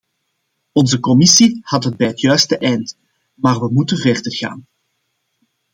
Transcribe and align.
Onze 0.71 0.99
commissie 0.99 1.59
had 1.63 1.83
het 1.83 1.97
bij 1.97 2.07
het 2.07 2.19
juiste 2.19 2.57
eind, 2.57 2.97
maar 3.33 3.59
we 3.59 3.69
moeten 3.71 3.97
verder 3.97 4.35
gaan. 4.35 4.67